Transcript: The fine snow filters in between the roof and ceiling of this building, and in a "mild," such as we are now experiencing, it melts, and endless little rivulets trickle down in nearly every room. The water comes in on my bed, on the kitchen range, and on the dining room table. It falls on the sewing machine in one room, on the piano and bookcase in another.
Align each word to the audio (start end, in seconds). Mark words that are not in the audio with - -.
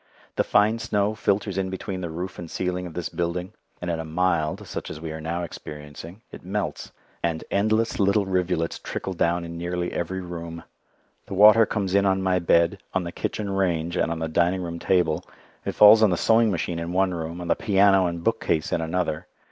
The 0.35 0.43
fine 0.43 0.79
snow 0.79 1.13
filters 1.13 1.59
in 1.59 1.69
between 1.69 2.01
the 2.01 2.09
roof 2.09 2.39
and 2.39 2.49
ceiling 2.49 2.87
of 2.87 2.95
this 2.95 3.07
building, 3.07 3.53
and 3.79 3.91
in 3.91 3.99
a 3.99 4.03
"mild," 4.03 4.65
such 4.67 4.89
as 4.89 4.99
we 4.99 5.11
are 5.11 5.21
now 5.21 5.43
experiencing, 5.43 6.23
it 6.31 6.43
melts, 6.43 6.91
and 7.21 7.43
endless 7.51 7.99
little 7.99 8.25
rivulets 8.25 8.79
trickle 8.79 9.13
down 9.13 9.45
in 9.45 9.59
nearly 9.59 9.93
every 9.93 10.21
room. 10.21 10.63
The 11.27 11.35
water 11.35 11.67
comes 11.67 11.93
in 11.93 12.07
on 12.07 12.23
my 12.23 12.39
bed, 12.39 12.79
on 12.95 13.03
the 13.03 13.11
kitchen 13.11 13.47
range, 13.51 13.95
and 13.95 14.11
on 14.11 14.17
the 14.17 14.27
dining 14.27 14.63
room 14.63 14.79
table. 14.79 15.23
It 15.65 15.75
falls 15.75 16.01
on 16.01 16.09
the 16.09 16.17
sewing 16.17 16.49
machine 16.49 16.79
in 16.79 16.93
one 16.93 17.13
room, 17.13 17.39
on 17.39 17.47
the 17.47 17.55
piano 17.55 18.07
and 18.07 18.23
bookcase 18.23 18.71
in 18.71 18.81
another. 18.81 19.27